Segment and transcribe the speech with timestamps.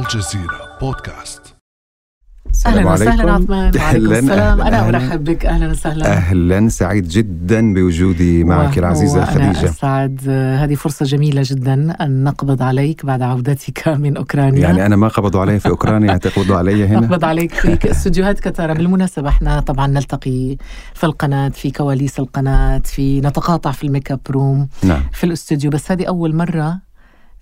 [0.00, 1.40] الجزيرة بودكاست.
[2.66, 3.30] أهلا وسهلا عليكم.
[3.30, 3.50] عثمان.
[3.50, 4.60] وعليكم أهلاً، السلام.
[4.60, 4.96] أهلاً، أنا أهلاً.
[4.98, 5.46] أرحب بك.
[5.46, 6.06] أهلا وسهلا.
[6.12, 6.68] أهلا.
[6.68, 9.64] سعيد جدا بوجودي معك العزيزة خديجة.
[9.70, 10.20] أسعد.
[10.28, 14.60] آه، هذه فرصة جميلة جدا أن نقبض عليك بعد عودتك من أوكرانيا.
[14.60, 18.72] يعني أنا ما قبضوا علي في أوكرانيا تقبضوا علي هنا؟ نقبض عليك في استديوهات كتارة
[18.72, 20.56] بالمناسبة إحنا طبعا نلتقي
[20.94, 25.02] في القناة في كواليس القناة في نتقاطع في ال makeup room نعم.
[25.12, 25.70] في الأستوديو.
[25.70, 26.89] بس هذه أول مرة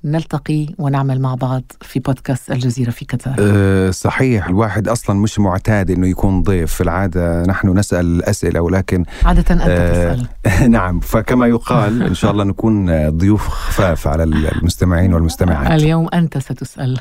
[0.04, 3.34] نلتقي ونعمل مع بعض في بودكاست الجزيرة في قطر.
[3.38, 6.74] أه صحيح الواحد أصلا مش معتاد إنه يكون ضيف.
[6.74, 10.70] في العادة نحن نسأل أسئلة ولكن عادة أنت آه، تسأل.
[10.70, 15.70] نعم فكما يقال إن شاء الله نكون ضيوف خفاف على المستمعين والمستمعات.
[15.82, 17.00] اليوم أنت ستسأل.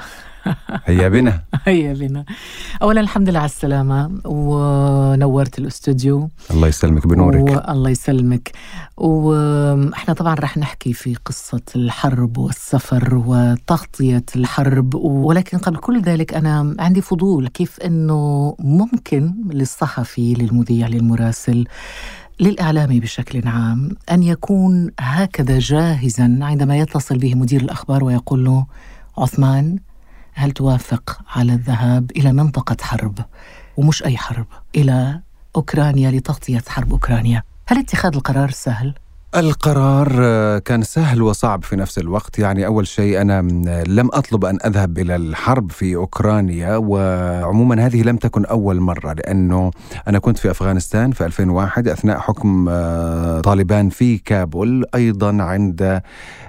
[0.85, 1.41] هيا بنا.
[1.65, 2.25] هيا بنا.
[2.81, 6.29] أولا الحمد لله على السلامة ونورت الأستوديو.
[6.51, 7.67] الله يسلمك بنورك.
[7.67, 8.51] والله يسلمك.
[8.97, 16.75] وإحنا طبعا رح نحكي في قصة الحرب والسفر وتغطية الحرب ولكن قبل كل ذلك أنا
[16.79, 21.67] عندي فضول كيف أنه ممكن للصحفي للمذيع للمراسل
[22.39, 28.65] للإعلامي بشكل عام أن يكون هكذا جاهزا عندما يتصل به مدير الأخبار ويقول له
[29.17, 29.79] عثمان
[30.37, 33.19] هل توافق على الذهاب إلى منطقة حرب
[33.77, 35.21] ومش أي حرب إلى
[35.55, 38.93] أوكرانيا لتغطية حرب أوكرانيا هل اتخاذ القرار سهل؟
[39.35, 43.41] القرار آه، كان سهل وصعب في نفس الوقت يعني أول شيء أنا
[43.87, 49.71] لم أطلب أن أذهب إلى الحرب في أوكرانيا وعموما هذه لم تكن أول مرة لأنه
[50.07, 56.01] أنا كنت في أفغانستان في 2001 أثناء حكم آه، طالبان في كابول أيضا عند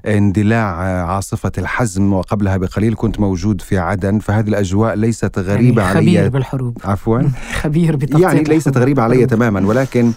[0.07, 5.95] اندلاع آه، عاصفة الحزم وقبلها بقليل كنت موجود في عدن فهذه الأجواء ليست غريبة يعني
[5.95, 7.21] خبير علي بالحروب عفوا
[7.63, 8.79] خبير يعني ليست.
[8.79, 9.27] غريبة علي.
[9.27, 10.13] تماما ولكن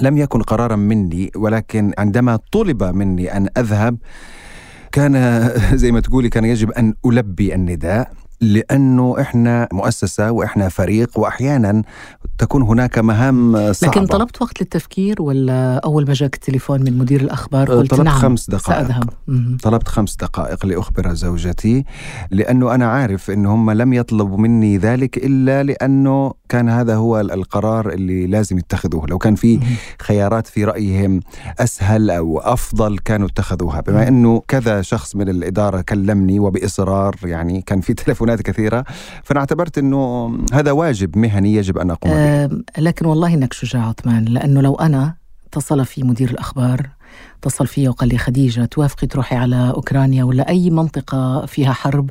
[0.00, 3.98] لم يكن قرارا مني ولكن عندما طلب مني أن أذهب
[4.92, 5.14] كان
[5.82, 8.25] زي ما تقولي كان يجب أن ألبي النداء.
[8.40, 11.82] لأنه إحنا مؤسسة وإحنا فريق وأحيانا
[12.38, 17.20] تكون هناك مهام صعبة لكن طلبت وقت للتفكير ولا أول ما جاك التليفون من مدير
[17.20, 18.86] الأخبار قلت طلبت نعم خمس دقائق.
[18.86, 19.10] سأذهب.
[19.62, 21.84] طلبت خمس دقائق لأخبر زوجتي
[22.30, 27.88] لأنه أنا عارف أنه هم لم يطلبوا مني ذلك إلا لأنه كان هذا هو القرار
[27.92, 29.60] اللي لازم يتخذوه لو كان في.
[30.02, 31.20] خيارات في رأيهم
[31.58, 34.08] أسهل أو أفضل كانوا اتخذوها بما.
[34.08, 37.94] أنه كذا شخص من الإدارة كلمني وبإصرار يعني كان في
[38.26, 38.84] تلفونات كثيرة
[39.22, 42.44] فأنا اعتبرت أنه هذا واجب مهني يجب أن أقوم به.
[42.44, 45.14] آم، لكن والله إنك شجاع عثمان لأنه لو أنا
[45.46, 46.90] اتصل في مدير الأخبار
[47.38, 52.10] اتصل فيا وقال لي خديجة توافقي تروحي على أوكرانيا ولا أي منطقة فيها حرب؟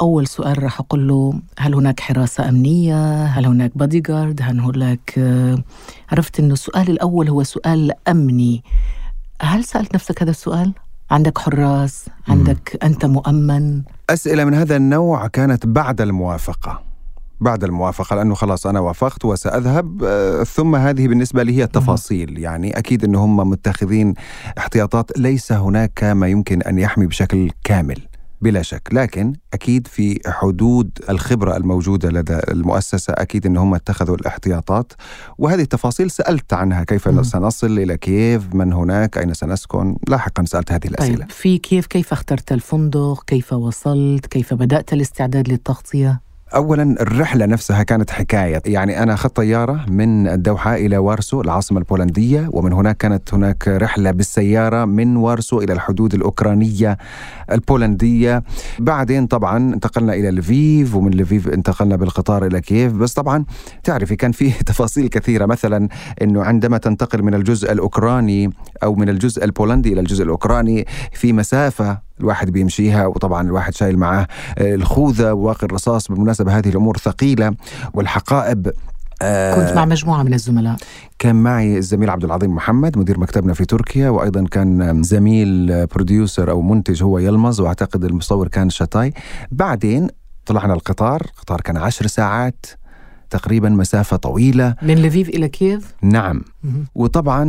[0.00, 5.14] أول سؤال راح أقول له هل هناك حراسة أمنية؟ هل هناك بادي جارد هل هناك
[6.12, 8.62] عرفت إنه السؤال الأول هو سؤال أمني.
[9.42, 10.72] هل سألت نفسك هذا السؤال؟
[11.10, 13.82] عندك حراس عندك أنت مؤمن.
[14.10, 16.82] أسئلة من هذا النوع كانت بعد الموافقة.
[17.40, 20.04] بعد الموافقة لأنه خلاص أنا وافقت وسأذهب.
[20.04, 22.38] آه، ثم هذه بالنسبة لي هي التفاصيل.
[22.38, 24.14] يعني أكيد أنه هم متخذين
[24.58, 28.00] احتياطات ليس هناك ما يمكن أن يحمي بشكل كامل.
[28.44, 28.88] بلا شك.
[28.92, 34.92] لكن أكيد في حدود الخبرة الموجودة لدى المؤسسة أكيد أن هم اتخذوا الاحتياطات
[35.38, 37.22] وهذه التفاصيل سألت عنها كيف مم.
[37.22, 41.16] سنصل إلى كييف من هناك أين سنسكن؟ لاحقا سألت هذه الأسئلة.
[41.16, 46.23] طيب في كيف كيف اخترت الفندق؟ كيف وصلت؟ كيف بدأت الاستعداد للتغطية؟
[46.54, 48.62] اولا الرحلة نفسها كانت حكاية.
[48.66, 54.10] يعني أنا أخذت طيارة من الدوحة إلى وارسو العاصمة البولندية ومن هناك كانت هناك رحلة
[54.10, 56.98] بالسيارة من وارسو إلى الحدود الأوكرانية
[57.52, 58.42] البولندية.
[58.78, 62.92] بعدين طبعا انتقلنا إلى لفيف ومن لفيف انتقلنا بالقطار إلى كييف.
[62.92, 63.44] بس طبعا
[63.84, 65.46] تعرفي كان فيه تفاصيل كثيرة.
[65.46, 65.88] مثلا
[66.22, 68.50] إنه عندما تنتقل من الجزء الأوكراني
[68.82, 74.26] أو من الجزء البولندي إلى الجزء الأوكراني في مسافة الواحد بيمشيها وطبعا الواحد شايل معاه
[74.58, 76.08] آه، الخوذة وواقي الرصاص.
[76.08, 77.54] بالمناسبة هذه الأمور ثقيلة
[77.94, 78.72] والحقائب
[79.22, 80.76] آه، كنت مع مجموعة من الزملاء.
[81.18, 86.62] كان معي الزميل عبد العظيم محمد مدير مكتبنا في تركيا وأيضا كان زميل producer أو
[86.62, 89.12] منتج هو يلمز وأعتقد المصور كان شتاي
[89.52, 90.08] بعدين
[90.46, 92.66] طلعنا القطار القطار كان عشر ساعات.
[93.38, 94.74] تقريبا مسافة طويلة.
[94.82, 96.42] من لفيف إلى كييف؟ نعم.
[96.64, 96.84] مهم.
[96.94, 97.44] وطبعا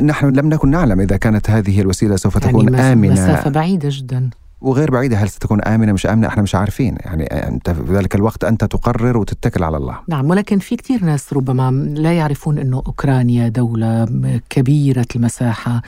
[0.00, 3.12] نحن لم نكن نعلم إذا كانت هذه الوسيلة سوف تكون يعني مس- آمنة.
[3.12, 4.30] مسافة بعيدة جدا.
[4.60, 6.96] وغير بعيدة هل ستكون آمنة مش آمنة؟ إحنا مش عارفين.
[7.00, 9.98] يعني أنت في ذلك الوقت أنت تقرر وتتكل على الله.
[10.08, 14.06] نعم ولكن في كثير ناس ربما لا يعرفون أنه أوكرانيا دولة
[14.50, 15.82] كبيرة المساحة.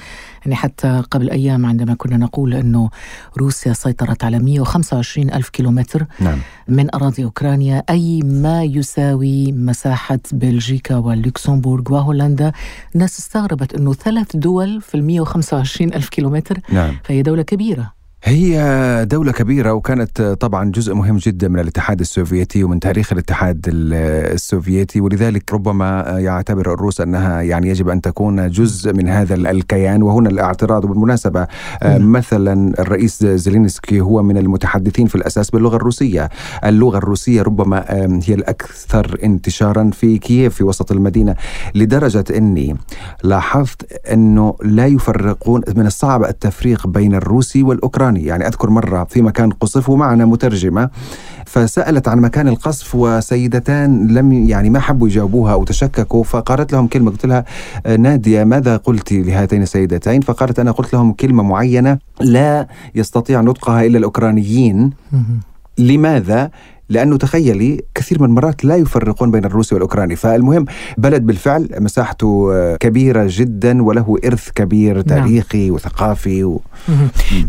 [0.45, 2.91] يعني حتى قبل أيام عندما كنا نقول أنه
[3.39, 6.39] روسيا سيطرت على 125 ألف كيلومتر نعم.
[6.69, 12.53] من أراضي أوكرانيا أي ما يساوي مساحة بلجيكا واللوكسمبورغ وهولندا.
[12.95, 16.97] الناس استغربت أنه ثلاث دول في ال 125 ألف كيلومتر نعم.
[17.05, 18.00] فهي دولة كبيرة.
[18.25, 25.01] هي دولة كبيرة وكانت طبعا جزء مهم جدا من الاتحاد السوفيتي ومن تاريخ الاتحاد السوفيتي
[25.01, 30.03] ولذلك ربما يعتبر الروس أنها يعني يجب أن تكون جزء من هذا الكيان.
[30.03, 31.47] وهنا الاعتراض وبالمناسبة
[31.85, 36.29] مثلا الرئيس زيلينسكي هو من المتحدثين في الأساس باللغة الروسية،
[36.65, 37.85] اللغة الروسية ربما
[38.27, 41.35] هي الأكثر انتشارا في كييف في وسط المدينة
[41.75, 42.77] لدرجة أني
[43.23, 48.10] لاحظت أنه لا يفرقون من الصعب التفريق بين الروسي والأوكراني.
[48.11, 50.91] الأوكراني يعني أذكر مرة في مكان قصف ومعنا مترجمة
[51.47, 57.11] فسألت عن مكان القصف وسيدتان لم يعني ما حبوا يجاوبوها أو تشككوا فقالت لهم كلمة.
[57.11, 57.45] قلت لها
[57.99, 63.99] نادية ماذا قلت لهاتين السيدتين؟ فقالت أنا قلت لهم كلمة معينة لا يستطيع نطقها إلا
[63.99, 64.91] الأوكرانيين.
[65.79, 66.51] لماذا؟
[66.91, 70.65] لأنه تخيلي كثير من المرات لا يفرقون بين الروسي والأوكراني، فالمهم
[70.99, 75.03] بلد بالفعل مساحته كبيرة جدا وله إرث كبير نعم.
[75.03, 75.75] تاريخي نعم.
[75.75, 76.61] وثقافي و...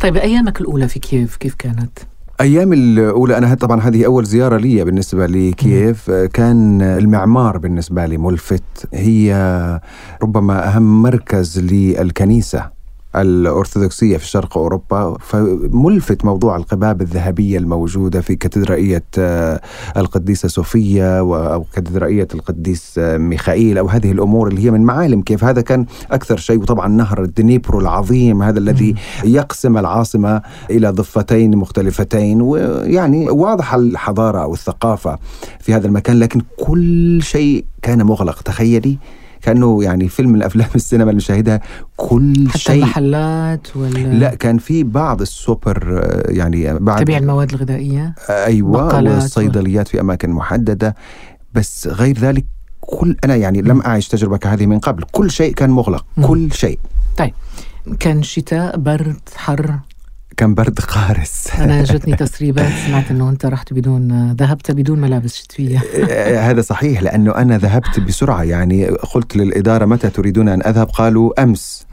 [0.01, 1.99] طيب أيامك الأولى في كييف كيف كانت؟
[2.41, 8.87] أيام الأولى أنا طبعا هذه أول زيارة لي بالنسبة لكييف كان المعمار بالنسبة لي ملفت
[8.93, 9.79] هي
[10.23, 12.80] ربما أهم مركز للكنيسة
[13.15, 19.61] الأرثوذكسية في شرق أوروبا فملفت موضوع القباب الذهبية الموجودة في كاتدرائية آه،
[19.97, 25.43] القديسة صوفيا أو كاتدرائية القديس آه، ميخائيل أو هذه الأمور اللي هي من معالم كيف
[25.43, 26.59] هذا كان أكثر شيء.
[26.59, 34.53] وطبعا نهر الدنيبرو العظيم هذا الذي يقسم العاصمة إلى ضفتين مختلفتين ويعني واضح الحضارة أو
[34.53, 35.17] الثقافة
[35.59, 36.19] في هذا المكان.
[36.19, 38.97] لكن كل شيء كان مغلق تخيلي.
[39.41, 41.61] كأنه يعني فيلم من أفلام السينما اللي نشاهدها
[41.97, 42.75] كل حتى شيء.
[42.75, 49.87] المحلات ولا لا كان في بعض السوبر آه، يعني بعد تبيع المواد الغذائية أيوه والصيدليات
[49.87, 49.91] و...
[49.91, 50.95] في أماكن محددة.
[51.53, 52.45] بس غير ذلك
[52.81, 55.03] كل أنا يعني لم أعيش تجربة كهذه من قبل.
[55.11, 56.25] كل شيء كان مغلق م.
[56.25, 56.79] كل شيء.
[57.17, 57.33] طيب
[57.99, 59.79] كان شتاء برد حر؟
[60.41, 61.47] كان برد قارس.
[61.59, 65.77] أنا جتني تسريبات سمعت إنه أنت رحت بدون ذهبت بدون ملابس شتوية.
[66.49, 71.85] هذا صحيح لأنه أنا ذهبت بسرعة يعني قلت للإدارة متى تريدون أن أذهب؟ قالوا أمس.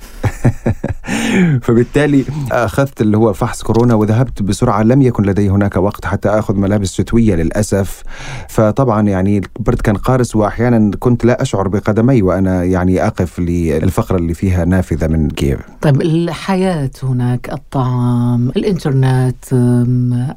[1.63, 6.55] فبالتالي أخذت اللي هو فحص كورونا وذهبت بسرعة لم يكن لدي هناك وقت حتى أخذ
[6.55, 8.03] ملابس شتوية للأسف.
[8.49, 14.35] فطبعا يعني البرد كان قارس واحيانا كنت لا أشعر بقدمي وأنا يعني أقف للفقرة اللي
[14.35, 15.59] فيها نافذة من كييف.
[15.81, 19.53] طيب الحياة هناك الطعام الإنترنت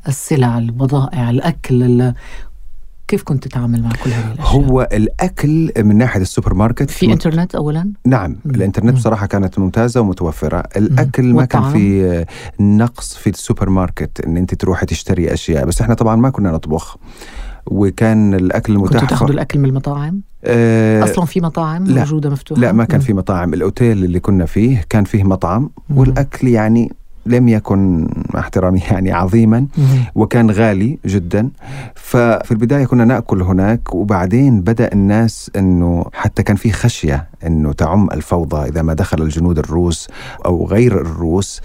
[0.08, 2.14] السلع البضائع الأكل
[3.08, 7.12] كيف كنت تتعامل مع كل هذه الأشياء؟ هو الأكل من ناحية السوبر ماركت في مت...
[7.14, 8.56] إنترنت اولا؟ نعم مم.
[8.56, 11.36] الإنترنت بصراحة كانت ممتازة ومتوفرة، الأكل مم.
[11.36, 12.26] ما كان في
[12.60, 16.98] نقص في السوبر ماركت إن أنت تروحي تشتري أشياء، بس إحنا طبعا ما كنا نطبخ.
[17.66, 22.62] وكان الأكل المتاح كنتوا تاخذوا الأكل من المطاعم؟ أه أصلا في مطاعم لا موجودة مفتوحة؟
[22.62, 26.92] لا ما كان في مطاعم، الأوتيل اللي كنا فيه كان فيه مطعم والأكل يعني
[27.26, 28.08] لم يكن
[28.38, 29.68] احترامي يعني عظيما
[30.16, 31.50] وكان غالي جدا.
[31.96, 38.10] ففي البداية كنا نأكل هناك وبعدين بدأ الناس إنه حتى كان في خشية إنه تعم
[38.12, 40.08] الفوضى إذا ما دخل الجنود الروس
[40.46, 41.62] أو غير الروس.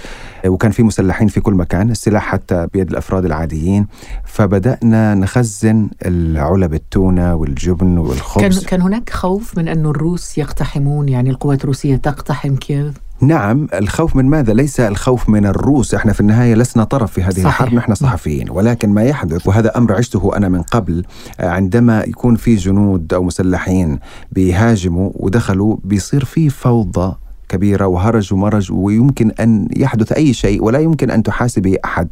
[0.46, 3.86] وكان في مسلحين في كل مكان السلاح حتى بيد الأفراد العاديين.
[4.24, 8.58] فبدأنا نخزن العلب التونة والجبن والخبز.
[8.58, 14.16] كان كان هناك خوف من انه الروس يقتحمون؟ يعني القوات الروسية تقتحم كييف؟ نعم الخوف
[14.16, 15.94] من ماذا؟ ليس الخوف من الروس.
[15.94, 17.46] إحنا في النهاية لسنا طرف في هذه صحيح.
[17.46, 18.50] الحرب نحن صحفيين.
[18.50, 21.04] ولكن ما يحدث وهذا أمر عشته أنا من قبل
[21.40, 23.98] عندما يكون في جنود أو مسلحين
[24.32, 27.16] بيهاجموا ودخلوا بيصير في فوضى
[27.48, 32.08] كبيرة وهرج ومرج ويمكن أن يحدث أي شيء ولا يمكن أن تحاسبي أحد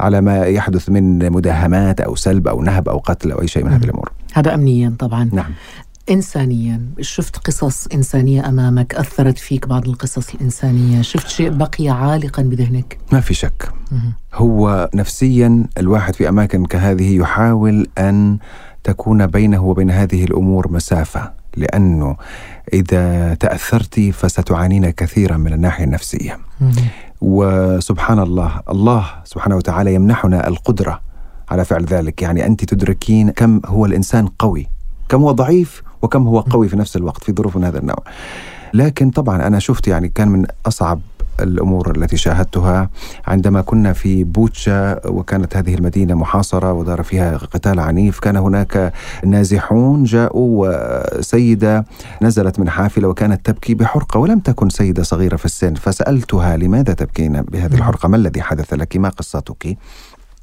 [0.00, 3.72] على ما يحدث من مداهمات أو سلب أو نهب أو قتل أو أي شيء من
[3.72, 4.12] هذه الأمور.
[4.34, 5.30] هذا أمنيا طبعا.
[5.32, 5.50] نعم.
[6.10, 6.80] إنسانيا.
[7.00, 11.02] شفت قصص إنسانية أمامك؟ أثرت فيك بعض القصص الإنسانية.
[11.02, 13.72] شفت شيء بقي عالقا بذهنك؟ ما في شك.
[14.34, 18.38] هو نفسيا الواحد في أماكن كهذه يحاول أن
[18.84, 22.16] تكون بينه وبين هذه الأمور مسافة لأنه
[22.72, 26.38] إذا تأثرت فستعانين كثيرا من الناحية النفسية.
[27.20, 31.00] وسبحان الله الله سبحانه وتعالى يمنحنا القدرة
[31.50, 32.22] على فعل ذلك.
[32.22, 34.73] يعني أنت تدركين كم هو الإنسان قوي.
[35.08, 38.02] كم هو ضعيف وكم هو قوي في نفس الوقت في ظروف من هذا النوع.
[38.74, 41.00] لكن طبعا أنا شفت يعني كان من أصعب
[41.40, 42.90] الأمور التي شاهدتها
[43.26, 48.18] عندما كنا في بوتشا وكانت هذه المدينة محاصرة ودار فيها قتال عنيف.
[48.18, 48.92] كان هناك
[49.24, 50.68] نازحون جاءوا
[51.18, 51.86] وسيدة
[52.22, 55.74] نزلت من حافلة وكانت تبكي بحرقة ولم تكن سيدة صغيرة في السن.
[55.74, 59.76] فسألتها لماذا تبكين بهذه الحرقة؟ ما الذي حدث لك؟ ما قصتك؟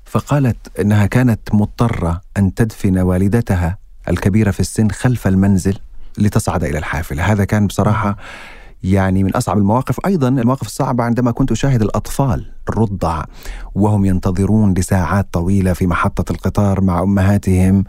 [0.06, 3.81] فقالت إنها كانت مضطرة أن تدفن والدتها.
[4.10, 5.78] الكبيرة في السن خلف المنزل
[6.18, 7.24] لتصعد إلى الحافلة.
[7.32, 8.18] هذا كان بصراحة
[8.84, 10.06] يعني من أصعب المواقف.
[10.06, 13.24] أيضا المواقف الصعبة عندما كنت أشاهد الأطفال الرضع
[13.76, 17.84] وهم ينتظرون لساعات طويلة في محطة القطار مع أمهاتهم.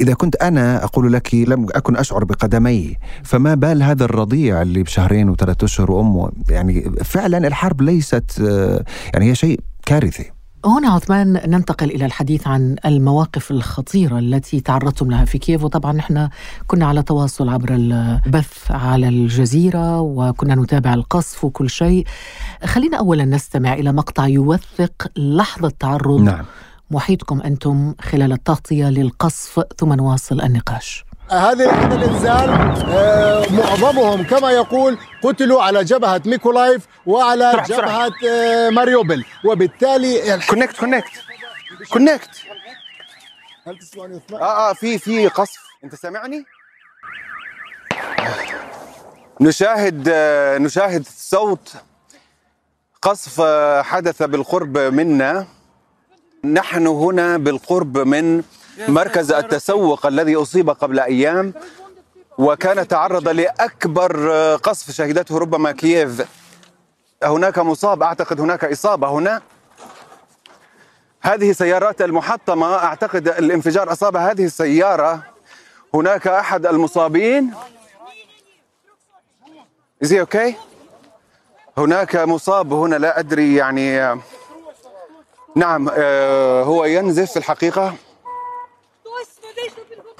[0.00, 5.28] إذا كنت أنا أقول لك لم أكن أشعر بقدمي فما بال هذا الرضيع اللي بشهرين
[5.28, 10.30] وثلاثة أشهر وأمه؟ يعني فعلا الحرب ليست آه، يعني هي شيء كارثي.
[10.64, 16.28] هنا عثمان ننتقل إلى الحديث عن المواقف الخطيرة التي تعرضتم لها في كييف وطبعا نحن
[16.66, 22.06] كنا على تواصل عبر البث على الجزيرة وكنا نتابع القصف وكل شيء.
[22.64, 26.20] خلينا أولا نستمع إلى مقطع يوثق لحظة تعرض.
[26.20, 26.44] نعم.
[26.90, 31.04] محيطكم أنتم خلال التغطية للقصف ثم نواصل النقاش.
[31.32, 32.50] هذه لحظة الإنزال
[32.88, 37.62] آه، معظمهم كما يقول قتلوا على جبهة ميكولايف وعلى.
[37.68, 39.24] جبهة آه، ماريوبل.
[39.44, 41.10] وبالتالي connect connect
[41.92, 42.30] كونكت
[43.66, 45.58] هل تسمعني؟ آه آه في في قصف.
[45.84, 46.44] أنت سامعني؟
[49.40, 51.72] نشاهد آه، نشاهد صوت
[53.02, 53.40] قصف
[53.84, 55.46] حدث بالقرب منا.
[56.44, 58.42] نحن هنا بالقرب من
[58.88, 61.54] مركز التسوق الذي أصيب قبل أيام
[62.38, 66.26] وكان تعرض لأكبر آه، قصف شهدته ربما كييف.
[67.22, 69.42] هناك مصاب أعتقد هناك إصابة هنا.
[71.20, 75.22] هذه سيارات المحطمة أعتقد الانفجار أصاب هذه السيارة.
[75.94, 77.54] هناك أحد المصابين.
[80.04, 80.54] Is he okay?
[81.78, 84.20] هناك مصاب هنا لا أدري يعني.
[85.56, 87.94] نعم آه، هو ينزف في الحقيقة.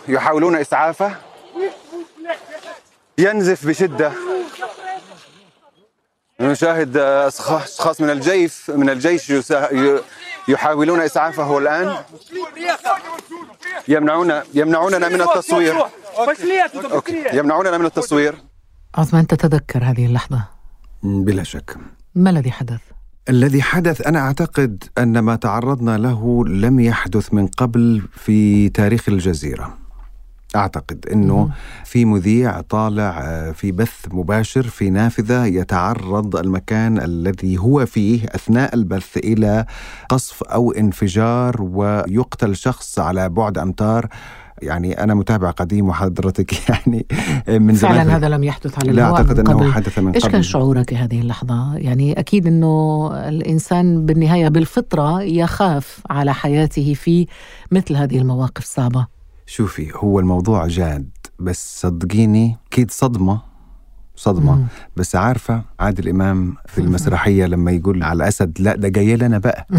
[0.09, 1.16] يحاولون إسعافه.
[3.18, 4.12] ينزف بشدة.
[6.40, 9.32] نشاهد أشخاص من الجيش من الجيش
[10.49, 11.97] يحاولون إسعافه الآن.
[13.88, 15.75] يمنعون يمنعوننا من التصوير.
[16.92, 17.25] أوكي.
[17.32, 18.35] يمنعوننا من التصوير.
[18.94, 20.44] عثمان تتذكر هذه اللحظة؟
[21.02, 21.76] بلا شك.
[22.14, 22.80] ما الذي حدث؟
[23.28, 29.78] الذي حدث أنا أعتقد أن ما تعرضنا له لم يحدث من قبل في تاريخ الجزيرة.
[30.56, 31.50] أعتقد إنه
[31.85, 38.75] في مذيع طالع آه، في بث مباشر في نافذة يتعرض المكان الذي هو فيه أثناء
[38.75, 39.66] البث إلى
[40.09, 44.09] قصف أو انفجار ويقتل شخص على بعد أمتار.
[44.62, 47.06] يعني أنا متابع قديم وحضرتك يعني
[47.49, 47.94] من زمان.
[47.94, 49.73] فعلا هذا لم يحدث على لا أعتقد من أنه قبل.
[49.73, 50.32] حدث من إيش قبل.
[50.32, 57.26] كان شعورك هذه اللحظة؟ يعني أكيد أنه الإنسان بالنهاية بالفطرة يخاف على حياته في
[57.71, 59.06] مثل هذه المواقف الصعبة.
[59.52, 63.51] شوفي هو الموضوع جاد بس صدقيني أكيد صدمة.
[64.16, 64.64] صدمة مم.
[64.97, 69.66] بس عارفة عادل إمام في المسرحية لما يقول على الأسد لا ده جاي لنا بقى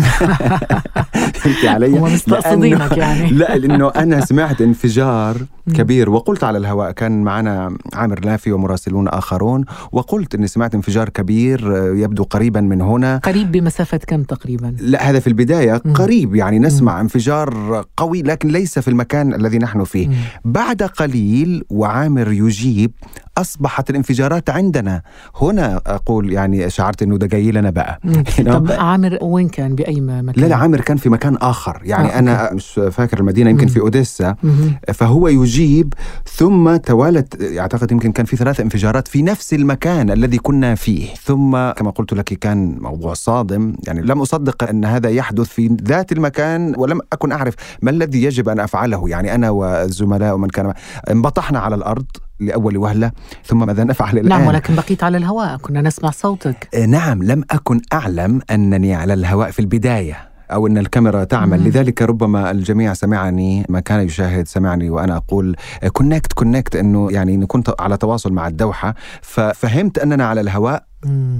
[1.33, 3.29] فهمتي علي؟ هو مستقصدينك لأنه- يعني.
[3.39, 5.37] لا لأنه أنا سمعت انفجار
[5.73, 11.77] كبير وقلت على الهواء كان معنا عامر لافي ومراسلون آخرون وقلت إني سمعت انفجار كبير
[11.77, 15.93] آه، يبدو قريبا من هنا قريب بمسافة كم تقريبا؟ لا هذا في البداية مم.
[15.93, 20.13] قريب يعني نسمع انفجار قوي لكن ليس في المكان الذي نحن فيه مم.
[20.45, 22.91] بعد قليل وعامر يجيب
[23.37, 23.89] أصبحت
[24.23, 25.01] الانفجارات عندنا.
[25.41, 27.99] هنا أقول يعني شعرت أنه ده جاي لنا بقى؟
[28.45, 31.81] طب عامر وين كان؟ بأي مكان؟ لا لا عامر كان في مكان آخر.
[31.83, 33.67] يعني آه، أنا مش فاكر المدينة يمكن.
[33.67, 34.35] في أوديسا.
[34.43, 34.75] مهم.
[34.93, 35.93] فهو يجيب
[36.35, 41.07] ثم توالت أعتقد يمكن كان في ثلاث انفجارات في نفس المكان الذي كنا فيه.
[41.23, 43.75] ثم كما قلت لك كان موضوع صادم.
[43.87, 48.49] يعني لم أصدق أن هذا يحدث في ذات المكان ولم أكن أعرف ما الذي يجب
[48.49, 49.09] أن أفعله.
[49.09, 50.73] يعني أنا والزملاء ومن كان
[51.11, 52.05] انبطحنا على الأرض.
[52.45, 53.11] لأول وهلة
[53.45, 56.69] ثم ماذا نفعل الآن؟ نعم ولكن بقيت على الهواء كنا نسمع صوتك.
[56.75, 60.17] آه، نعم لم أكن أعلم أنني على الهواء في البداية
[60.51, 61.59] أو أن الكاميرا تعمل.
[61.59, 61.67] مم.
[61.67, 65.55] لذلك ربما الجميع سمعني ما كان يشاهد سمعني وأنا أقول
[65.93, 68.95] connect connect أنه يعني نكون على تواصل مع الدوحة.
[69.21, 70.83] ففهمت أننا على الهواء.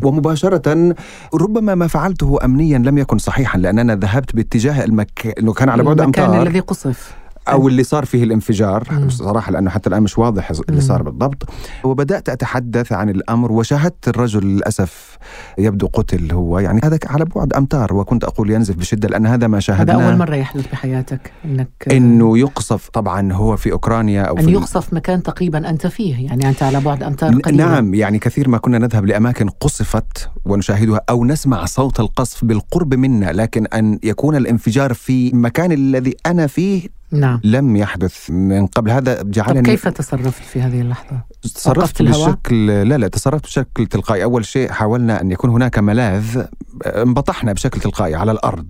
[0.03, 0.95] ومباشرة
[1.33, 5.83] ربما ما فعلته أمنيا لم يكن صحيحا لأن أنا ذهبت باتجاه المكان أنه كان على
[5.83, 7.13] بعد المكان أمتار الذي قصف.
[7.47, 8.83] أو اللي صار فيه الانفجار.
[9.09, 10.81] صراحة لأنه حتى الآن مش واضح اللي.
[10.81, 11.50] صار بالضبط.
[11.83, 15.17] وبدأت أتحدث عن الأمر وشاهدت الرجل للأسف
[15.57, 16.59] يبدو قتل هو.
[16.59, 20.09] يعني هذا على بعد أمتار وكنت أقول ينزف بشدة لأن هذا ما هذا شاهدناه.
[20.09, 24.93] أول مرة يحدث بحياتك أنك إنه يقصف طبعا هو في أوكرانيا أو أن في يقصف
[24.93, 26.25] مكان تقريبا أنت فيه.
[26.25, 27.65] يعني أنت على بعد أمتار ن- قليلة.
[27.65, 33.31] نعم يعني كثير ما كنا نذهب لأماكن قصفت ونشاهدها أو نسمع صوت القصف بالقرب منا
[33.31, 37.39] لكن أن يكون الانفجار في المكان الذي أنا فيه نعم.
[37.43, 38.91] لم يحدث من قبل.
[38.91, 44.24] هذا طب جعلني كيف تصرفت في هذه اللحظة؟ تصرفت؟ بشكل لا لا تصرفت بشكل تلقائي.
[44.24, 46.46] أول شيء حاولنا أن يكون هناك ملاذ
[46.86, 48.70] انبطحنا بشكل تلقائي على الأرض.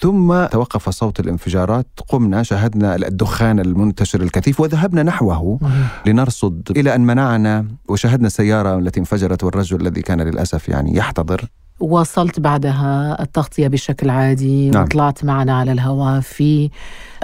[0.00, 5.58] ثم توقف صوت الانفجارات قمنا شاهدنا الدخان المنتشر الكثيف وذهبنا نحوه
[6.06, 11.44] لنرصد إلى أن منعنا وشاهدنا السيارة التي انفجرت والرجل الذي كان للأسف يعني يحتضر.
[11.80, 14.82] واصلت بعدها التغطية بشكل عادي نعم.
[14.82, 16.70] وطلعت معنا على الهواء في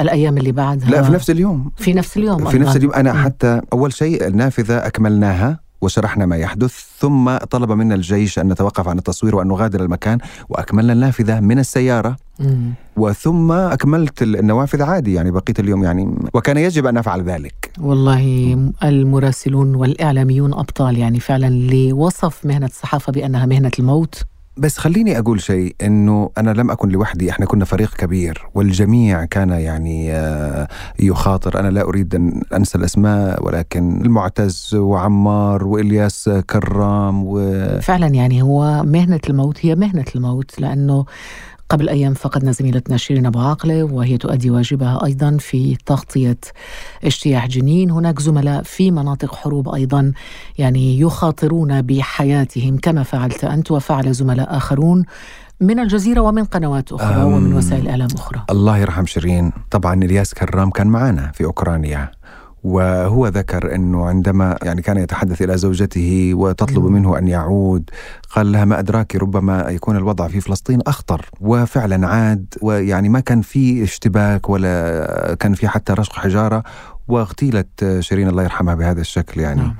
[0.01, 2.77] الأيام اللي بعدها لا في نفس اليوم في نفس اليوم في نفس.
[2.77, 3.13] اليوم أنا.
[3.13, 8.99] حتى أول شيء النافذة أكملناها وشرحنا ما يحدث ثم طلب منا الجيش أن نتوقف عن
[8.99, 12.73] التصوير وأن نغادر المكان وأكملنا النافذة من السيارة مم.
[12.97, 19.75] وثم أكملت النوافذ عادي يعني بقية اليوم يعني وكان يجب أن نفعل ذلك والله المراسلون
[19.75, 24.23] والإعلاميون أبطال يعني فعلا اللي وصف مهنة الصحافة بأنها مهنة الموت
[24.59, 29.51] بس خليني أقول شيء أنه أنا لم أكن لوحدي إحنا كنا فريق كبير والجميع كان
[29.51, 31.61] يعني آه، يخاطر.
[31.61, 37.39] أنا لا أريد أن أنسى الأسماء ولكن المعتز وعمار وإلياس كرام و
[37.81, 41.05] فعلا يعني هو مهنة الموت هي مهنة الموت لأنه
[41.69, 46.39] قبل أيام فقدنا زميلتنا شيرين أبو عاقلة وهي تؤدي واجبها أيضا في تغطية
[47.05, 47.91] اجتياح جنين.
[47.91, 50.13] هناك زملاء في مناطق حروب أيضا
[50.59, 52.77] يعني يخاطرون بحياتهم.
[52.77, 55.05] كما فعلت أنت وفعل زملاء آخرون
[55.61, 57.23] من الجزيرة ومن قنوات أخرى.
[57.23, 58.45] ومن وسائل إعلام أخرى.
[58.51, 59.53] الله يرحم شيرين.
[59.71, 62.11] طبعا إلياس كرام كان معنا في أوكرانيا.
[62.67, 66.85] وهو ذكر إنه عندما يعني كان يتحدث إلى زوجته وتطلب.
[66.85, 67.91] منه أن يعود
[68.31, 73.41] قال لها ما أدراك ربما يكون الوضع في فلسطين أخطر وفعلا عاد ويعني ما كان
[73.41, 76.63] في اشتباك ولا كان في حتى رشق حجارة
[77.09, 79.61] واغتيلت شيرين الله يرحمها بهذا الشكل يعني.
[79.61, 79.75] نعم.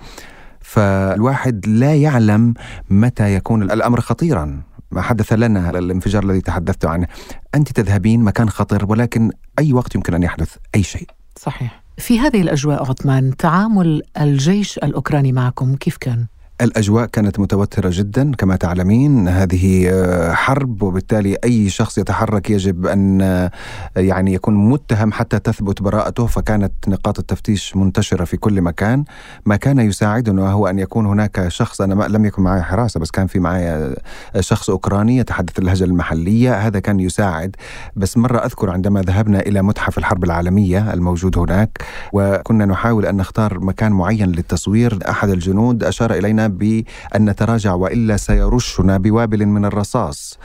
[0.61, 2.55] فالواحد لا يعلم
[2.91, 4.63] متى يكون الأمر خطيرا.
[4.91, 7.07] ما حدث لنا الانفجار الذي تحدثت عنه.
[7.55, 11.09] أنت تذهبين مكان خطر ولكن أي وقت يمكن أن يحدث؟ أي شيء.
[11.37, 11.86] صحيح.
[11.99, 16.27] في هذه الأجواء عثمان تعامل الجيش الأوكراني معكم كيف كان؟
[16.61, 19.29] الأجواء كانت متوترة جدا كما تعلمين.
[19.29, 23.51] هذه آه، حرب وبالتالي أي شخص يتحرك يجب أن آه،
[23.97, 26.27] يعني يكون متهم حتى تثبت براءته.
[26.27, 29.05] فكانت نقاط التفتيش منتشرة في كل مكان.
[29.47, 33.27] ما كان يساعدنا هو أن يكون هناك شخص ما لم يكن معي حراسة بس كان
[33.27, 33.95] في معي
[34.41, 36.67] شخص أوكراني يتحدث اللهجة المحلية.
[36.67, 37.57] هذا كان يساعد.
[37.97, 43.61] بس مرة أذكر عندما ذهبنا إلى متحف الحرب العالمية الموجود هناك وكنا نحاول أن نختار
[43.61, 44.99] مكان معين للتصوير.
[45.09, 46.15] أحد الجنود أشار
[46.47, 46.85] بان
[47.31, 50.39] نتراجع وإلا سيرشنا بوابل من الرصاص.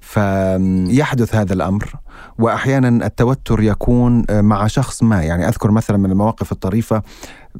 [0.00, 1.92] فيحدث هذا الأمر
[2.38, 5.22] واحيانا التوتر يكون مع شخص ما.
[5.22, 7.02] يعني أذكر مثلا من المواقف الطريفة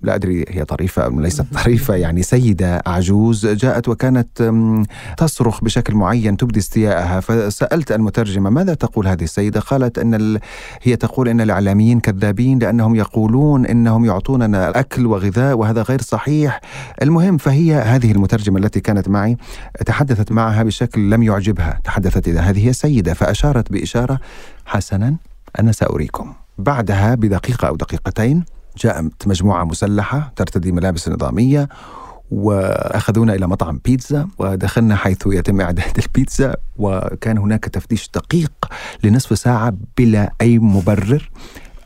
[0.02, 4.84] لا أدري هي طريفة أم ليست طريفة يعني سيدة عجوز جاءت وكانت أم،
[5.16, 10.40] تصرخ بشكل معين تبدي استياءها فسألت المترجمة ماذا تقول هذه السيدة؟ قالت إن ال...
[10.82, 16.60] هي تقول إن الإعلاميين كذابين لأنهم يقولون إنهم يعطوننا أكل وغذاء وهذا غير صحيح.
[17.02, 19.36] المهم فهي هذه المترجمة التي كانت معي
[19.86, 24.20] تحدثت معها بشكل لم يعجبها، تحدثت اذا هذه هي سيده فأشارت بإشارة
[24.66, 25.16] حسنا
[25.60, 26.32] أنا سأريكم.
[26.58, 28.44] بعدها بدقيقة أو دقيقتين
[28.78, 31.68] جاءت مجموعة مسلحة ترتدي ملابس نظامية
[32.30, 38.52] وأخذونا إلى مطعم بيتزا ودخلنا حيث يتم إعداد البيتزا وكان هناك تفتيش دقيق
[39.04, 41.30] لنصف ساعة بلا أي مبرر.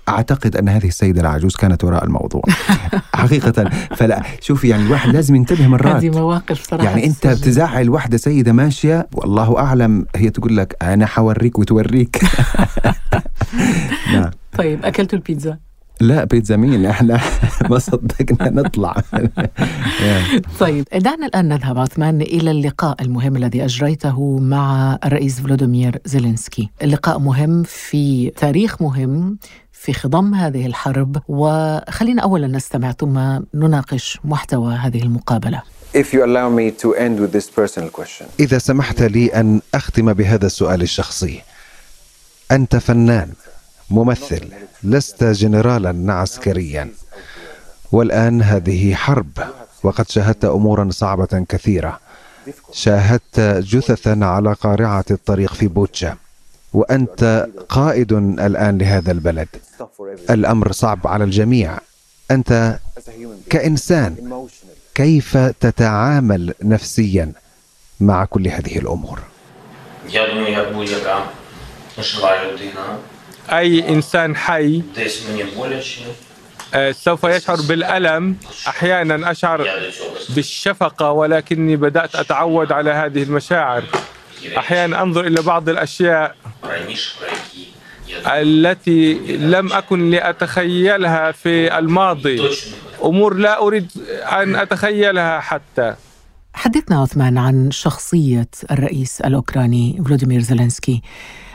[0.09, 2.43] أعتقد أن هذه السيدة العجوز كانت وراء الموضوع.
[3.15, 3.71] حقيقة.
[3.97, 7.27] فلا شوفي يعني الواحد لازم ينتبه مرات هذه مواقف صراحة يعني أنت.
[7.27, 12.21] بتزعل واحدة سيدة ماشية والله أعلم هي تقول لك أنا حوريك وتوريك.
[14.13, 14.31] نعم.
[14.59, 15.59] طيب أكلتوا البيتزا؟
[16.01, 17.21] لا بيتزا مين إحنا
[17.71, 18.95] ما صدقنا نطلع.
[20.61, 26.71] طيب دعنا الآن نذهب عثمان إلى اللقاء المهم الذي أجريته مع الرئيس فلوديمير زيلينسكي.
[26.83, 29.39] اللقاء مهم في تاريخ مهم
[29.73, 33.19] في خضم هذه الحرب وخلينا أولا نستمع ثم
[33.55, 35.63] نناقش محتوى هذه المقابلة.
[35.95, 38.27] If you allow me to end with this personal question.
[38.41, 41.43] إذا سمحت لي أن أختم بهذا السؤال الشخصي.
[42.51, 43.29] أنت فنان،
[43.91, 44.49] ممثل،
[44.83, 46.89] لست جنرالا عسكريا.
[47.93, 49.39] والآن هذه حرب،
[49.83, 52.01] وقد شاهدت أمورا صعبة كثيرة.
[52.73, 56.17] شاهدت جثثا على قارعة الطريق في بوتشا.
[56.73, 59.49] وأنت قائد الآن لهذا البلد.
[60.31, 61.79] الأمر صعب على الجميع.
[62.31, 62.79] أنت
[63.51, 64.17] كإنسان
[64.95, 67.33] كيف تتعامل نفسيا
[68.01, 69.21] مع كل هذه الأمور؟
[73.53, 74.83] أي إنسان حي
[76.75, 78.37] آه، سوف يشعر بالألم.
[78.69, 79.69] أحيانا أشعر
[80.29, 83.83] بالشفقة ولكني بدأت أتعود على هذه المشاعر.
[84.57, 86.37] أحيانا أنظر إلى بعض الأشياء
[88.27, 92.51] التي لم أكن لأتخيلها في الماضي.
[93.05, 93.91] أمور لا أريد
[94.33, 95.95] أن أتخيلها حتى.
[96.55, 101.03] حدثنا عثمان عن شخصية الرئيس الأوكراني فلوديمير زيلينسكي.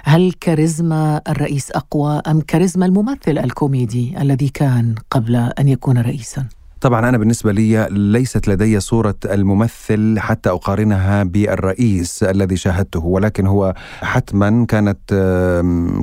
[0.07, 6.47] هل كاريزما الرئيس أقوى أم كاريزما الممثل الكوميدي الذي كان قبل أن يكون رئيساً؟
[6.85, 13.73] طبعا أنا بالنسبة لي ليست لدي صورة الممثل حتى أقارنها بالرئيس الذي شاهدته ولكن هو
[14.01, 14.99] حتما كانت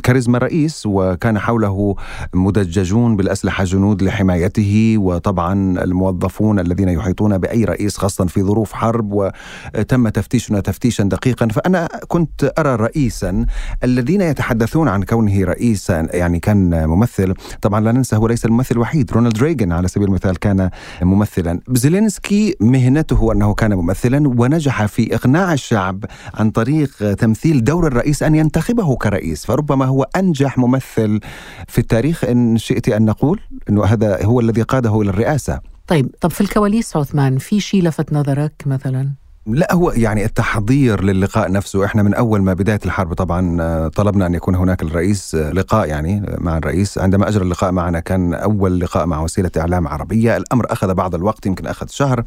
[0.03, 1.97] كاريزما رئيس وكان حوله
[2.35, 10.09] مدججون بالأسلحة جنود لحمايته وطبعا الموظفون الذين يحيطون بأي رئيس خاصة في ظروف حرب وتم
[10.09, 11.49] تفتيشنا تفتيشا دقيقا.
[11.49, 13.47] فأنا كنت أرى رئيسا
[13.85, 17.35] الذين يتحدثون عن كونه رئيسا يعني كان ممثل.
[17.61, 19.13] طبعا لا ننسى هو ليس الممثل الوحيد.
[19.13, 20.72] رونالد ريغن على سبيل المثال كان
[21.03, 21.61] ممثلا.
[21.69, 26.05] زيلينسكي مهنته أنه كان ممثلا ونجح في إقناع الشعب
[26.35, 31.21] عن طريق تمثيل دور الرئيس أن ينتخبه كرئيس فربما هو أنجح ممثل
[31.69, 32.25] في التاريخ.
[32.25, 35.61] إن شئت أن نقول أنه هذا هو الذي قاده إلى الرئاسة.
[35.87, 41.53] طيب طب في الكواليس عثمان في شيء لفت نظرك مثلا؟ لا هو يعني التحضير للقاء
[41.53, 46.37] نفسه إحنا من أول ما بداية الحرب طبعا طلبنا أن يكون هناك الرئيس لقاء يعني
[46.39, 46.99] مع الرئيس.
[46.99, 50.37] عندما أجرى اللقاء معنا كان أول لقاء مع وسيلة إعلام عربية.
[50.37, 52.25] الأمر أخذ بعض الوقت يمكن أخذ شهر.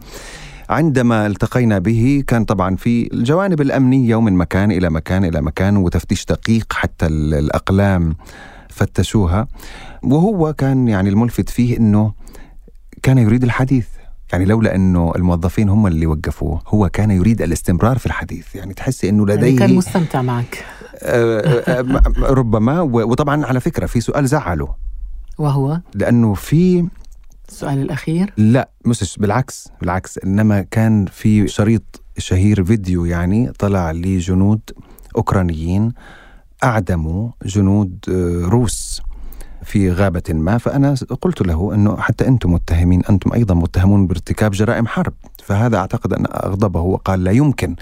[0.69, 6.25] عندما التقينا به كان طبعا في الجوانب الأمنية ومن مكان إلى مكان إلى مكان وتفتيش
[6.25, 8.15] دقيق حتى الأقلام
[8.69, 9.47] فتشوها.
[10.03, 12.13] وهو كان يعني الملفت فيه إنه
[13.03, 13.87] كان يريد الحديث.
[14.31, 18.55] يعني لولا أنه الموظفين هم اللي وقفوه هو كان يريد الاستمرار في الحديث.
[18.55, 20.65] يعني تحسي إنه يعني لديه كان مستمتع معك.
[22.19, 24.75] ربما وطبعا على فكرة في سؤال زعله.
[25.37, 26.87] وهو؟ لأنه في
[27.49, 30.17] السؤال الأخير؟ لا مش بالعكس بالعكس.
[30.17, 34.61] إنما كان في شريط شهير فيديو يعني طلع لجنود
[35.17, 35.91] أوكرانيين
[36.63, 37.99] أعدموا جنود
[38.43, 39.01] روس.
[39.63, 44.87] في غابة ما فأنا قلت له أنه حتى أنتم متهمين أنتم أيضا متهمون بارتكاب جرائم
[44.87, 45.13] حرب.
[45.43, 47.75] فهذا أعتقد أن أغضبه وقال لا يمكن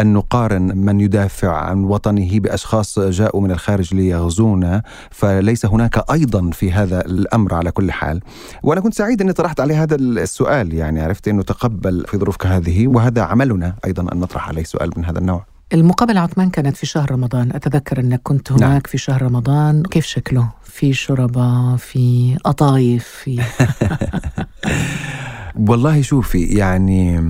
[0.00, 6.72] أن نقارن من يدافع عن وطنه بأشخاص جاءوا من الخارج ليغزونا فليس هناك أيضا في
[6.72, 8.20] هذا الأمر على كل حال.
[8.62, 12.88] وأنا كنت سعيد أني طرحت عليه هذا السؤال يعني عرفت أنه تقبل في ظروف كهذه
[12.88, 15.53] وهذا عملنا أيضا أن نطرح عليه سؤال من هذا النوع.
[15.74, 18.80] المقابلة عثمان كانت في شهر رمضان أتذكر أنك كنت هناك نعم.
[18.80, 23.40] في شهر رمضان كيف شكله؟ في شربة في قطايف في
[25.56, 27.20] والله شوفي يعني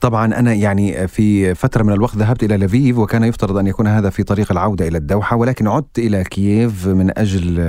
[0.00, 4.10] طبعا أنا يعني في فترة من الوقت ذهبت إلى لفيف وكان يفترض أن يكون هذا
[4.10, 7.60] في طريق العودة إلى الدوحة ولكن عدت إلى كييف من أجل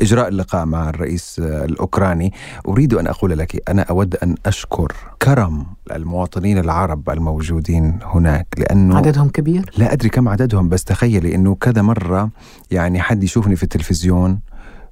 [0.00, 2.32] إجراء اللقاء مع الرئيس الأوكراني.
[2.68, 9.28] أريد أن أقول لك أنا أود أن أشكر كرم المواطنين العرب الموجودين هناك لأنه عددهم
[9.28, 12.30] كبير؟ لا أدري كم عددهم بس تخيلي إنه كذا مرة
[12.70, 14.40] يعني حد يشوفني في التلفزيون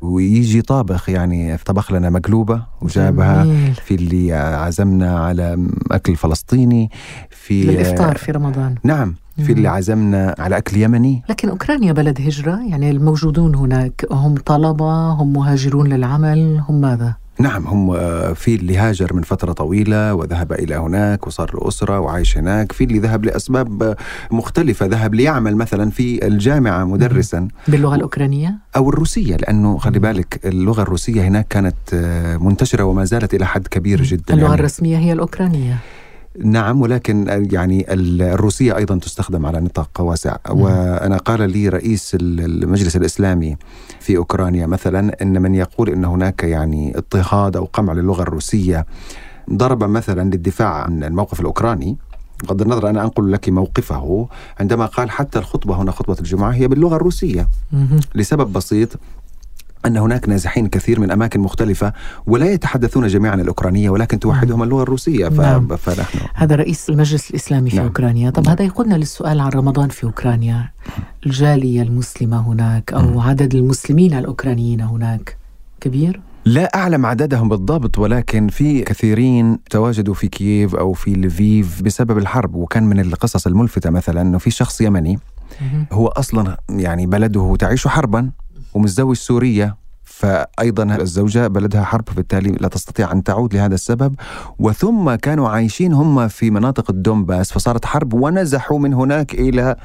[0.03, 3.75] ويجي طابخ يعني طبخ لنا مقلوبة وجابها جميل.
[3.75, 6.91] في اللي عزمنا على أكل فلسطيني
[7.31, 12.61] في للإفطار في رمضان نعم في اللي عزمنا على أكل يمني لكن أوكرانيا بلد هجرة
[12.69, 17.93] يعني الموجودون هناك هم طلبة هم مهاجرون للعمل هم ماذا؟ نعم هم
[18.35, 22.73] في اللي هاجر من فترة طويلة وذهب إلى هناك وصار له أسرة وعايش هناك.
[22.73, 23.97] في اللي ذهب لأسباب
[24.31, 24.87] مختلفة.
[24.87, 31.23] ذهب ليعمل مثلا في الجامعة مدرسا باللغة الأوكرانية؟ أو الروسية لأنه خلي بالك اللغة الروسية
[31.29, 31.75] هناك كانت
[32.41, 34.35] منتشرة وما زالت إلى حد كبير جدا.
[34.35, 35.77] اللغة يعني الرسمية هي الأوكرانية.
[36.39, 40.37] نعم ولكن يعني الروسية أيضا تستخدم على نطاق واسع.
[40.51, 43.57] وأنا قال لي رئيس المجلس الإسلامي
[44.01, 48.87] في أوكرانيا مثلا أن من يقول أن هناك يعني اضطهاد أو قمع للغة الروسية
[49.53, 51.97] ضرب مثلا للدفاع عن الموقف الأوكراني.
[52.43, 54.29] بغض النظر أنا أنقل لك موقفه
[54.61, 57.49] عندما قال حتى الخطبة هنا خطبة الجمعة هي باللغة الروسية
[58.15, 58.89] لسبب بسيط.
[59.87, 61.93] أن هناك نازحين كثير من أماكن مختلفة
[62.27, 65.41] ولا يتحدثون جميعا الأوكرانية ولكن توحدهم اللغة الروسية ف...
[65.41, 65.77] نعم.
[65.77, 67.85] فنحن هذا رئيس المجلس الإسلامي في نعم.
[67.85, 68.53] أوكرانيا طب نعم.
[68.53, 70.71] هذا يقودنا للسؤال عن رمضان في أوكرانيا
[71.27, 75.37] الجالية المسلمة هناك أو عدد المسلمين الأوكرانيين هناك
[75.81, 82.19] كبير؟ لا أعلم عددهم بالضبط ولكن في كثيرين تواجدوا في كييف أو في لفيف بسبب
[82.19, 85.19] الحرب وكان من القصص الملفتة مثلا أنه في شخص يمني
[85.93, 88.31] هو أصلا يعني بلده تعيش حربا
[88.75, 94.15] ومتزوج سورية فأيضا الزوجة بلدها حرب بالتالي لا تستطيع أن تعود لهذا السبب.
[94.59, 99.77] وثم كانوا عايشين هم في مناطق الدومباس فصارت حرب ونزحوا من هناك إلى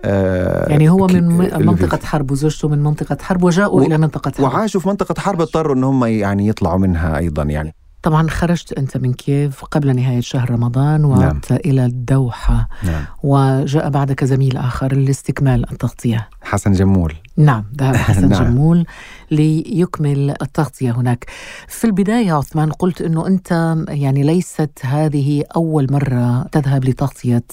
[0.00, 1.28] آه يعني هو من
[1.66, 3.84] منطقة حرب وزوجته من منطقة حرب وجاءوا و...
[3.84, 4.44] إلى منطقة حرب.
[4.44, 7.74] وعاشوا في منطقة حرب اضطروا أن هم يعني يطلعوا منها أيضا يعني.
[8.06, 11.60] طبعا خرجت أنت من كييف قبل نهاية شهر رمضان وعدت نعم.
[11.64, 13.04] إلى الدوحة نعم.
[13.22, 18.44] وجاء بعدك زميل آخر لاستكمال التغطية حسن جمول نعم ذهب حسن نعم.
[18.44, 18.86] جمول
[19.30, 21.26] ليكمل التغطية هناك
[21.68, 27.44] في البداية عثمان قلت أنه أنت يعني ليست هذه أول مرة تذهب لتغطية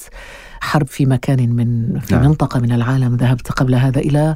[0.61, 2.25] حرب في مكان من في نعم.
[2.25, 4.35] منطقة من العالم ذهبت قبل هذا إلى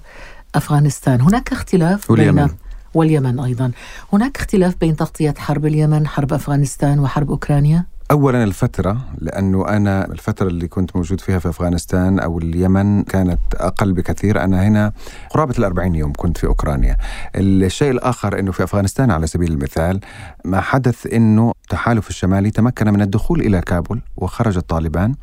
[0.55, 2.45] أفغانستان هناك اختلاف واليمن.
[2.45, 2.55] بين
[2.93, 3.71] واليمن أيضا.
[4.13, 10.47] هناك اختلاف بين تغطية حرب اليمن حرب أفغانستان وحرب أوكرانيا؟ اولا الفترة لأنه أنا الفترة
[10.47, 14.43] اللي كنت موجود فيها في أفغانستان أو اليمن كانت أقل بكثير.
[14.43, 14.91] أنا هنا
[15.29, 16.97] قرابة ال يوم كنت في أوكرانيا.
[17.35, 19.99] الشيء الآخر إنه في أفغانستان على سبيل المثال
[20.45, 25.15] ما حدث إنه التحالف الشمالي تمكن من الدخول إلى كابول وخرج الطالبان.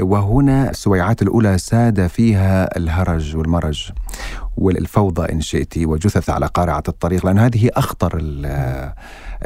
[0.00, 3.90] وهنا السويعات الأولى ساد فيها الهرج والمرج
[4.56, 8.18] والفوضى إن شئت وجثث على قارعة الطريق لأن هذه أخطر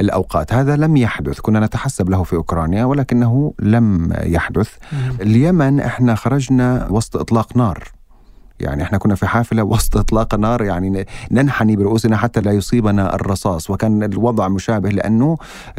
[0.00, 0.52] الأوقات.
[0.52, 4.70] هذا لم يحدث كنا نتحسب له في أوكرانيا ولكنه لم يحدث.
[5.20, 7.92] اليمن إحنا خرجنا وسط إطلاق نار.
[8.60, 13.70] يعني إحنا كنا في حافلة وسط إطلاق نار يعني ننحني برؤوسنا حتى لا يصيبنا الرصاص.
[13.70, 15.36] وكان الوضع مشابه لأنه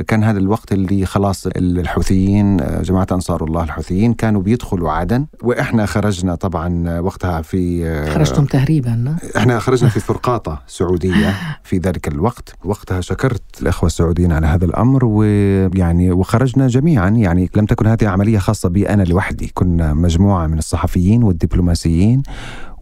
[0.08, 5.26] كان هذا الوقت اللي خلاص الحوثيين جماعة أنصار الله الحوثيين كانوا بيدخلوا عدن.
[5.44, 7.84] وإحنا خرجنا طبعا وقتها في
[8.14, 12.56] خرجتم تهريبا إحنا خرجنا في فرقاطة سعودية في ذلك الوقت.
[12.66, 17.10] وقتها شكرت الإخوة السعوديين على هذا الأمر ويعني وخرجنا جميعا.
[17.10, 19.52] يعني لم تكن هذه عملية خاصة بي أنا لوحدي.
[19.54, 22.24] كنا مجموعة من الصحفيين والدبلوماسيين.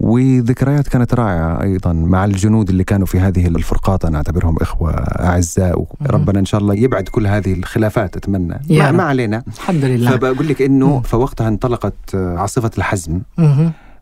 [0.04, 5.86] وذكريات كانت رائعة أيضا مع الجنود اللي كانوا في هذه الفرقاطة أنا أعتبرهم إخوة أعزاء
[6.02, 8.60] وربنا إن شاء الله يبعد كل هذه الخلافات أتمنى.
[8.70, 9.44] ما, ما علينا.
[9.56, 10.12] الحمد لله.
[10.12, 13.22] فبقول لك إنه فوقتها انطلقت عاصفة الحزم.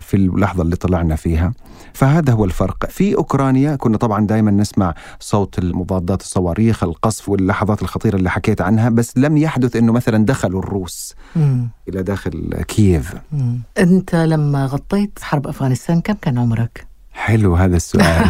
[0.10, 1.54] في اللحظة اللي طلعنا فيها
[1.94, 8.16] فهذا هو الفرق في أوكرانيا كنا طبعا دائما نسمع صوت المضادات الصواريخ القصف واللحظات الخطيرة
[8.16, 11.70] اللي حكيت عنها بس لم يحدث أنه مثلا دخلوا الروس مم.
[11.90, 13.60] إلى داخل كييف مم.
[13.78, 16.89] أنت لما غطيت حرب أفغانستان كم كان عمرك؟
[17.20, 18.30] حلو هذا السؤال.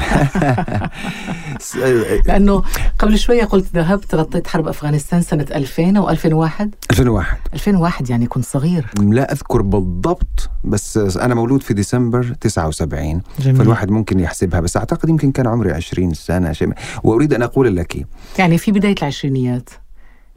[2.26, 2.64] لأنه
[3.00, 8.46] قبل شوية قلت ذهبت غطيت حرب أفغانستان سنة 2000 أو 2001 2001 2001 يعني كنت
[8.46, 8.86] صغير.
[9.00, 13.56] لا أذكر بالضبط بس أنا مولود في ديسمبر 79 جميل.
[13.58, 16.70] فالواحد ممكن يحسبها بس أعتقد يمكن كان عمري 20 سنة شيء
[17.04, 18.08] وأريد أن أقول لك.
[18.40, 19.70] يعني في بداية العشرينيات.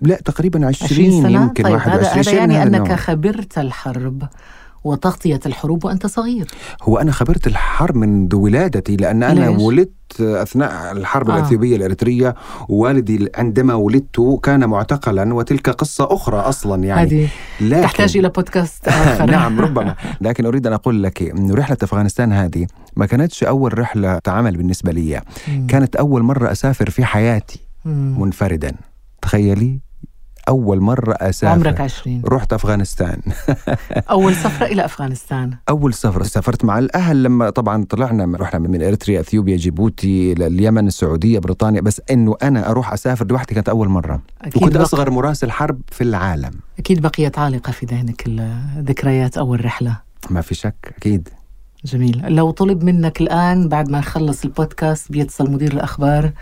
[0.01, 2.93] لا تقريبا 20, 20 سنة؟ يمكن طيب 21 هذا, هذا يعني أنك.
[2.93, 4.29] خبرت الحرب.
[4.85, 6.47] وتغطية الحروب وأنت صغير
[6.83, 11.37] هو أنا خبرت الحرب منذ ولادتي لأن أنا ليش؟ ولدت أثناء الحرب آه.
[11.37, 12.35] الأثيوبية الإريترية
[12.69, 17.29] ووالدي عندما ولدت كان معتقلا وتلك قصة أخرى أصلا يعني هذه
[17.61, 22.33] لكن تحتاج إلى بودكاست آخر نعم ربما لكن أريد أن أقول لك أن رحلة أفغانستان
[22.33, 22.67] هذه
[22.97, 25.21] ما كانتش أول رحلة عمل بالنسبة لي.
[25.69, 27.61] كانت أول مرة أسافر في حياتي.
[27.85, 28.75] منفردا
[29.23, 29.81] تخيلي
[30.49, 31.53] أول مرة أسافر.
[31.55, 32.23] عمرك عشرين.
[32.27, 33.21] رحت أفغانستان.
[34.11, 35.55] أول سفرة إلى أفغانستان.
[35.69, 36.23] أول سفرة.
[36.23, 41.81] سافرت مع الأهل لما طبعا طلعنا رحنا من إريتريا إثيوبيا جيبوتي اليمن السعودية بريطانيا.
[41.81, 44.23] بس إنه أنا أروح أسافر لوحدي كانت أول مرة.
[44.43, 44.81] أكيد وكنت بق...
[44.81, 46.53] أصغر مراسل حرب في العالم.
[46.79, 49.97] أكيد بقيت عالقة في ذهنك الذكريات أول رحلة
[50.31, 51.29] ما في شك أكيد.
[51.85, 52.23] جميل.
[52.29, 56.33] لو طلب منك الآن بعد ما نخلص البودكاست بيتصل مدير الأخبار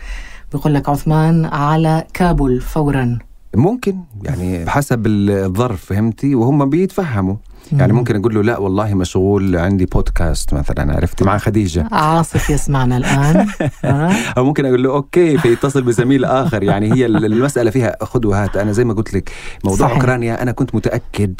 [0.51, 3.19] بيقول لك عثمان على كابول فورا.
[3.55, 7.35] ممكن يعني حسب الظرف فهمتي وهم بيتفهموا
[7.71, 12.97] يعني ممكن أقول له لا والله مشغول عندي بودكاست مثلا عرفتي مع خديجة عاصف يسمعنا
[12.97, 13.47] الآن
[13.85, 14.11] آه.
[14.37, 18.71] أو ممكن أقول له أوكي فيتصل بزميل آخر يعني هي المسألة فيها خذ وهات أنا
[18.71, 19.31] زي ما قلت لك
[19.63, 19.97] موضوع صحيح.
[19.97, 21.33] أوكرانيا أنا كنت متأكد.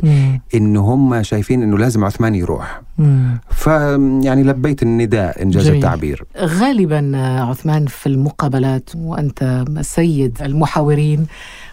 [0.55, 2.81] انه هم شايفين إنه لازم عثمان يروح.
[3.49, 3.67] ف
[4.21, 5.75] يعني لبيت النداء انجاز جميل.
[5.77, 7.11] التعبير غالبا
[7.49, 11.27] عثمان في المقابلات وأنت سيد المحاورين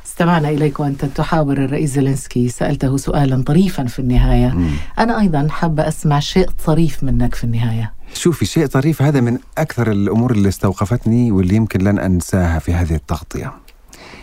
[0.08, 2.48] استمعنا إليك وأنت تحاور الرئيس زيلينسكي.
[2.48, 4.48] سألته سؤالا طريفا في النهاية.
[4.48, 4.70] مم.
[4.98, 7.92] أنا أيضا حابة أسمع شيء طريف منك في النهاية.
[8.14, 12.94] شوفي شيء طريف هذا من أكثر الأمور اللي استوقفتني واللي يمكن لن أنساها في هذه
[12.94, 13.52] التغطية.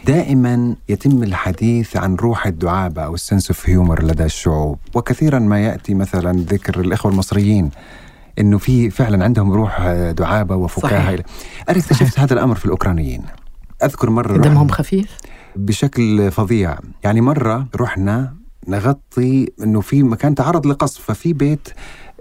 [0.06, 5.94] دائما يتم الحديث عن روح الدعابة أو السنس أوف هيومر لدى الشعوب وكثيرا ما يأتي
[5.94, 7.70] مثلا ذكر الإخوة المصريين
[8.40, 11.06] إنه في فعلا عندهم روح دعابة وفكاهة.
[11.06, 11.26] صحيح.
[11.70, 13.22] أنا اكتشفت هذا الأمر في الأوكرانيين.
[13.84, 15.18] أذكر مرة دمهم خفيف؟
[15.56, 16.78] بشكل فظيع.
[17.04, 18.36] يعني مرة رحنا
[18.68, 21.70] نغطي أنه في مكان تعرض لقصف ففي بيت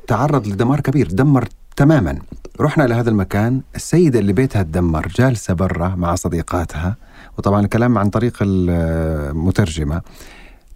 [0.07, 2.18] تعرض لدمار كبير دمر تماما.
[2.61, 6.97] رحنا إلى هذا المكان السيدة اللي بيتها تدمر جالسة برا مع صديقاتها
[7.38, 10.03] وطبعا الكلام عن طريق المترجمة.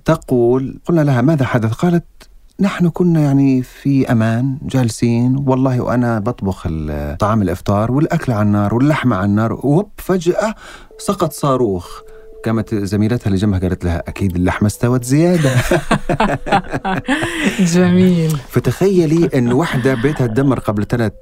[0.05, 2.05] تقول قلنا لها ماذا حدث؟ قالت
[2.61, 6.69] نحن كنا يعني في أمان جالسين والله وأنا بطبخ
[7.19, 9.53] طعام الإفطار والأكل على النار واللحمة على النار.
[9.53, 10.55] وهوب فجأة
[10.99, 12.01] سقط صاروخ.
[12.49, 15.51] قامت زميلتها اللي جنبها قالت لها أكيد اللحمة استوت زيادة
[17.75, 21.13] جميل فتخيلي انه واحدة بيتها تدمر قبل ثلاث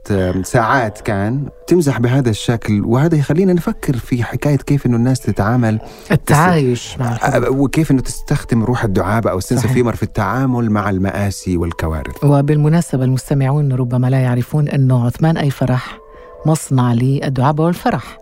[0.42, 5.78] ساعات كان تمزح بهذا الشكل وهذا يخلينا نفكر في حكاية كيف إنه الناس تتعامل
[6.12, 7.16] التعايش مع.
[7.16, 9.66] أ- وكيف إنه تستخدم روح الدعابة أو السنس.
[9.66, 15.98] فيمر في التعامل مع المآسي والكوارث وبالمناسبة المستمعون ربما لا يعرفون أنه عثمان أي فرح
[16.46, 18.18] مصنع للدعابة والفرح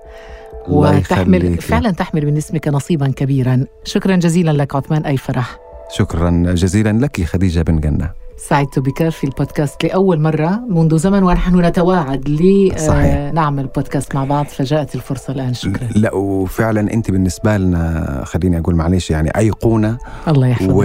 [0.69, 1.59] وتحمل.
[1.59, 3.65] فعلا تحمل من اسمك نصيبا كبيرا.
[3.85, 5.59] شكرا جزيلا لك عثمان أي فرح
[5.93, 8.11] شكرا جزيلا لك خديجة بن جنة.
[8.37, 12.29] سعدت بك في البودكاست لأول مرة منذ زمن ونحن نتواعد
[12.77, 13.31] صحيح.
[13.31, 14.47] لنعمل بودكاست مع بعض.
[14.47, 15.55] فجاءت الفرصة الآن.
[15.55, 15.89] شكرا.
[15.97, 19.99] لا وفعلا أنت بالنسبة لنا خليني أقول معلش يعني أيقونة.
[20.29, 20.73] الله يحفظك.
[20.75, 20.85] و...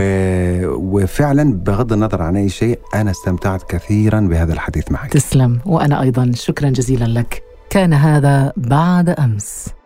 [0.75, 5.11] وفعلا بغض النظر عن أي شيء أنا استمتعت كثيرا بهذا الحديث معك.
[5.13, 5.59] تسلم.
[5.65, 7.43] وأنا أيضا شكرا جزيلا لك.
[7.69, 9.78] كان هذا بعد أمس.